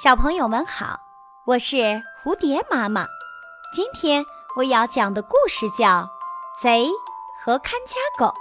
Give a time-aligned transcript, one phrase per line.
[0.00, 1.00] 小朋友们好，
[1.44, 1.76] 我是
[2.22, 3.08] 蝴蝶妈妈。
[3.72, 4.24] 今天
[4.54, 5.86] 我要讲的故事叫
[6.56, 6.88] 《贼
[7.42, 8.32] 和看家狗》。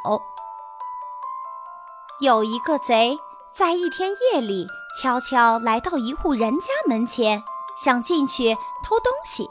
[2.20, 3.18] 有一个贼
[3.56, 4.68] 在一天夜里
[5.02, 7.44] 悄悄来到一户人家门前，
[7.76, 8.54] 想进去
[8.84, 9.46] 偷东西。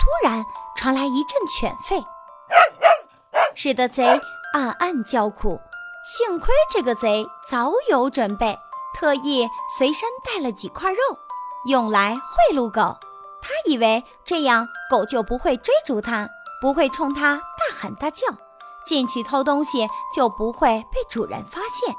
[0.00, 0.42] 突然
[0.74, 2.02] 传来一阵犬吠，
[3.54, 4.18] 使得贼
[4.54, 5.60] 暗暗叫苦。
[6.06, 8.58] 幸亏这个贼早有准备，
[8.98, 11.18] 特意随身带了几块肉。
[11.66, 12.98] 用来贿赂狗，
[13.40, 16.28] 他以为这样狗就不会追逐他，
[16.60, 18.26] 不会冲他大喊大叫，
[18.86, 21.94] 进去偷东西就不会被主人发现。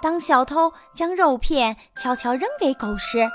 [0.00, 3.26] 当小偷将肉片悄悄扔给狗时，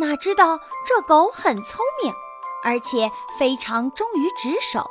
[0.00, 2.12] 哪知道这狗很聪明，
[2.64, 4.90] 而且非常忠于职守。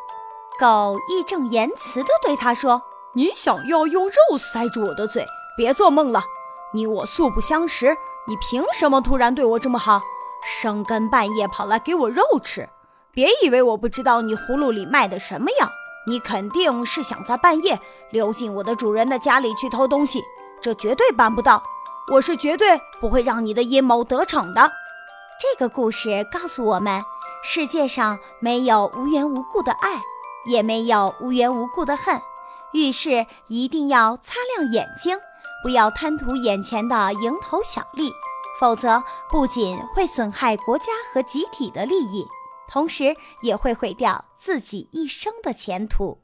[0.59, 2.81] 狗义正言辞地对他说
[3.13, 5.25] ：“你想要用肉塞住我的嘴？
[5.57, 6.23] 别做梦了！
[6.73, 10.01] 你我素不相识，你凭什么突然对我这么好？”
[10.45, 12.69] 深更半夜跑来给我肉吃，
[13.11, 15.69] 别以为我不知道你葫芦里卖的什么药。
[16.05, 17.79] 你肯定是想在半夜
[18.11, 20.21] 溜进我的主人的家里去偷东西，
[20.61, 21.63] 这绝对办不到。
[22.11, 24.69] 我是绝对不会让你的阴谋得逞的。
[25.39, 27.01] 这个故事告诉我们，
[27.41, 30.01] 世界上没有无缘无故的爱，
[30.45, 32.21] 也没有无缘无故的恨。
[32.73, 35.17] 遇事一定要擦亮眼睛，
[35.63, 38.11] 不要贪图眼前的蝇头小利。
[38.63, 42.25] 否则，不仅会损害国家和集体的利益，
[42.65, 46.22] 同时也会毁掉自己一生的前途。